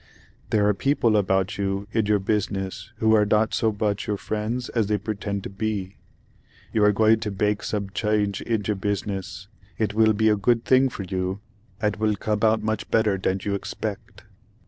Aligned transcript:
There 0.49 0.67
are 0.67 0.73
people 0.73 1.15
about 1.15 1.59
you 1.59 1.87
id 1.93 2.09
your 2.09 2.19
busidess 2.19 2.89
who 2.95 3.13
are 3.13 3.23
dot 3.23 3.53
so 3.53 3.71
buch 3.71 4.07
your 4.07 4.17
friends 4.17 4.67
as 4.69 4.87
they 4.87 4.97
preted 4.97 5.43
to 5.43 5.49
be—you 5.51 6.83
are 6.83 6.91
goidg 6.91 7.21
to 7.21 7.29
bake 7.29 7.61
sub 7.61 7.93
chadge 7.93 8.41
id 8.47 8.67
your 8.67 8.77
busidess, 8.77 9.45
it 9.77 9.93
will 9.93 10.13
be 10.13 10.27
a 10.29 10.35
good 10.35 10.65
thidg 10.65 10.91
for 10.91 11.03
you 11.03 11.39
add 11.83 11.97
will 11.97 12.15
cub 12.15 12.43
out 12.43 12.63
buch 12.65 12.89
better 12.89 13.15
thad 13.19 13.45
you 13.45 13.53
expect." 13.53 14.23